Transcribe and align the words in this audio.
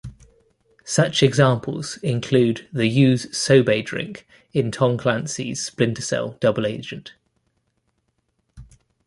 Such 0.83 1.21
examples 1.21 1.97
include 1.97 2.67
the 2.73 2.87
use 2.87 3.27
Sobe 3.37 3.85
drink 3.85 4.25
in 4.51 4.71
Tom 4.71 4.97
Clancy's 4.97 5.63
Splinter 5.63 6.01
Cell: 6.01 6.37
Double 6.39 6.65
Agent. 6.65 7.13